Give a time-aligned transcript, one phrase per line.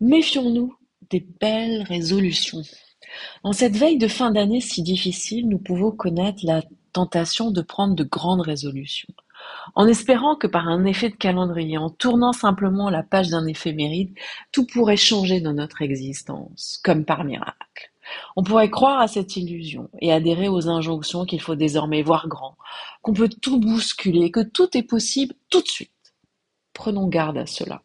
[0.00, 0.74] Méfions-nous
[1.10, 2.62] des belles résolutions.
[3.42, 6.62] En cette veille de fin d'année si difficile, nous pouvons connaître la
[6.94, 9.12] tentation de prendre de grandes résolutions.
[9.74, 14.14] En espérant que par un effet de calendrier, en tournant simplement la page d'un éphéméride,
[14.52, 17.92] tout pourrait changer dans notre existence, comme par miracle.
[18.36, 22.56] On pourrait croire à cette illusion et adhérer aux injonctions qu'il faut désormais voir grand,
[23.02, 26.14] qu'on peut tout bousculer, que tout est possible tout de suite.
[26.72, 27.82] Prenons garde à cela.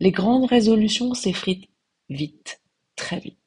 [0.00, 1.68] Les grandes résolutions s'effritent
[2.08, 2.60] vite,
[2.96, 3.38] très vite.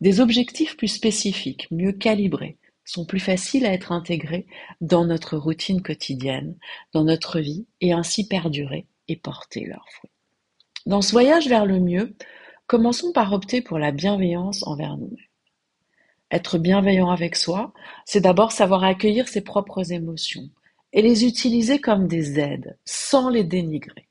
[0.00, 4.46] Des objectifs plus spécifiques, mieux calibrés, sont plus faciles à être intégrés
[4.80, 6.56] dans notre routine quotidienne,
[6.92, 10.10] dans notre vie, et ainsi perdurer et porter leurs fruits.
[10.86, 12.14] Dans ce voyage vers le mieux,
[12.66, 15.16] commençons par opter pour la bienveillance envers nous-mêmes.
[16.30, 17.72] Être bienveillant avec soi,
[18.04, 20.50] c'est d'abord savoir accueillir ses propres émotions
[20.92, 24.08] et les utiliser comme des aides, sans les dénigrer.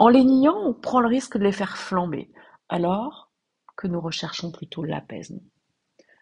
[0.00, 2.30] En les niant, on prend le risque de les faire flamber,
[2.70, 3.30] alors
[3.76, 5.42] que nous recherchons plutôt l'apaisement.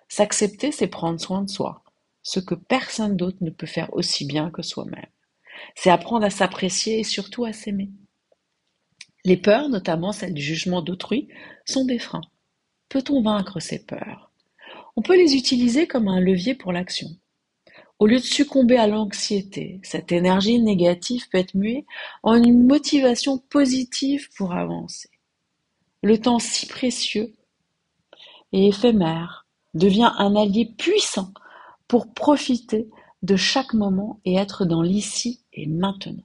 [0.09, 1.85] S'accepter, c'est prendre soin de soi,
[2.25, 5.07] ce que personne d'autre ne peut faire aussi bien que soi-même.
[5.77, 7.93] C'est apprendre à s'apprécier et surtout à s'aimer.
[9.25, 11.29] Les peurs, notamment celles du jugement d'autrui,
[11.65, 12.29] sont des freins.
[12.89, 14.33] Peut-on vaincre ces peurs?
[14.97, 17.11] On peut les utiliser comme un levier pour l'action.
[17.99, 21.85] Au lieu de succomber à l'anxiété, cette énergie négative peut être muée
[22.23, 25.11] en une motivation positive pour avancer.
[26.03, 27.35] Le temps si précieux
[28.53, 31.33] et éphémère devient un allié puissant
[31.89, 32.89] pour profiter
[33.23, 36.23] de chaque moment et être dans l'ici et maintenant.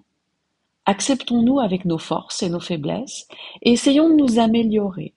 [0.86, 3.28] Acceptons-nous avec nos forces et nos faiblesses
[3.64, 5.16] et essayons de nous améliorer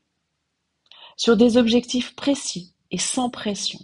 [1.19, 3.81] sur des objectifs précis et sans pression.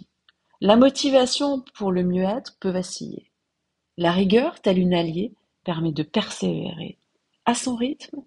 [0.65, 3.29] La motivation pour le mieux-être peut vaciller.
[3.97, 5.33] La rigueur, telle une alliée,
[5.65, 6.97] permet de persévérer
[7.43, 8.21] à son rythme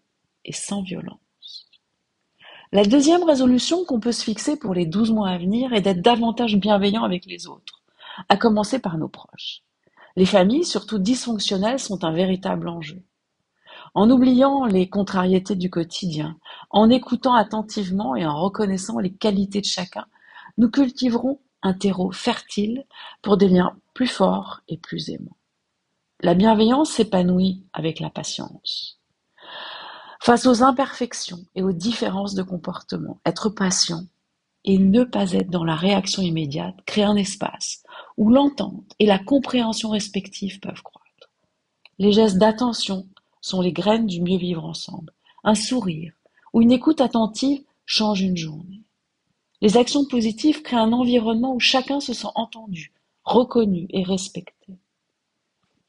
[0.44, 1.70] et sans violence.
[2.72, 6.02] La deuxième résolution qu'on peut se fixer pour les douze mois à venir est d'être
[6.02, 7.82] davantage bienveillant avec les autres,
[8.28, 9.62] à commencer par nos proches.
[10.14, 13.02] Les familles, surtout dysfonctionnelles, sont un véritable enjeu.
[13.94, 16.36] En oubliant les contrariétés du quotidien,
[16.69, 20.04] en écoutant attentivement et en reconnaissant les qualités de chacun,
[20.58, 22.84] nous cultiverons un terreau fertile
[23.22, 25.37] pour des liens plus forts et plus aimants.
[26.21, 28.99] La bienveillance s'épanouit avec la patience.
[30.21, 34.05] Face aux imperfections et aux différences de comportement, être patient
[34.65, 37.83] et ne pas être dans la réaction immédiate crée un espace
[38.17, 41.31] où l'entente et la compréhension respective peuvent croître.
[41.99, 43.06] Les gestes d'attention
[43.41, 45.12] sont les graines du mieux vivre ensemble.
[45.44, 46.12] Un sourire
[46.53, 48.83] ou une écoute attentive change une journée.
[49.62, 52.93] Les actions positives créent un environnement où chacun se sent entendu,
[53.25, 54.78] reconnu et respecté.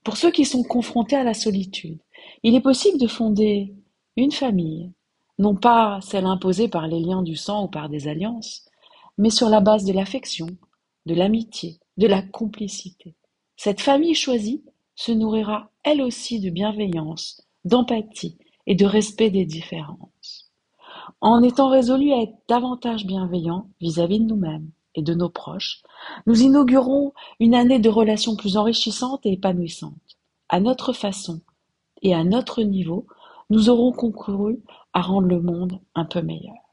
[0.04, 2.00] Pour ceux qui sont confrontés à la solitude,
[2.44, 3.74] il est possible de fonder
[4.16, 4.92] une famille,
[5.38, 8.66] non pas celle imposée par les liens du sang ou par des alliances,
[9.18, 10.48] mais sur la base de l'affection,
[11.06, 13.16] de l'amitié, de la complicité.
[13.58, 14.64] Cette famille choisie
[14.96, 20.47] se nourrira elle aussi de bienveillance, d'empathie et de respect des différences.
[21.22, 25.81] En étant résolus à être davantage bienveillants vis-à-vis de nous-mêmes et de nos proches,
[26.25, 30.18] nous inaugurons une année de relations plus enrichissantes et épanouissantes,
[30.50, 31.41] à notre façon
[32.01, 33.07] et à notre niveau,
[33.50, 34.59] nous aurons concouru
[34.94, 36.67] à rendre le monde un peu meilleur.